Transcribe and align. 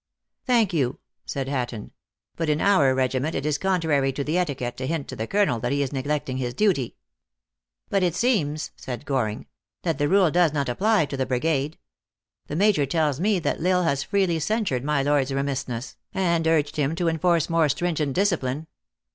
"Thank 0.47 0.73
you, 0.73 0.97
said 1.27 1.47
Hatton. 1.47 1.91
But 2.35 2.49
in 2.49 2.59
our 2.59 2.95
regiment, 2.95 3.35
it 3.35 3.45
is 3.45 3.59
contrary 3.59 4.11
to 4.13 4.23
the 4.23 4.35
etiquette 4.35 4.75
to 4.77 4.87
hint 4.87 5.07
to 5.09 5.15
the 5.15 5.27
colonel 5.27 5.59
that 5.59 5.71
he 5.71 5.83
is 5.83 5.93
neglecting 5.93 6.37
his 6.37 6.55
duty."" 6.55 6.97
But 7.91 8.01
it 8.01 8.15
seems," 8.15 8.71
said 8.75 9.05
Goring," 9.05 9.45
that 9.83 9.99
the 9.99 10.09
rule 10.09 10.31
does 10.31 10.53
not 10.53 10.69
apply 10.69 11.05
to 11.05 11.17
the 11.17 11.27
brigade. 11.27 11.77
The 12.47 12.55
major 12.55 12.87
tells 12.87 13.19
me 13.19 13.37
that 13.41 13.63
L 13.63 13.67
Isle 13.77 13.83
has 13.83 14.01
freely 14.01 14.39
censured 14.39 14.83
my 14.83 15.03
lord 15.03 15.21
s 15.21 15.31
remissness, 15.31 15.97
and 16.15 16.47
urged 16.47 16.77
him 16.77 16.95
to 16.95 17.07
enforce 17.07 17.47
more 17.47 17.69
stringent 17.69 18.13
discipline." 18.13 18.65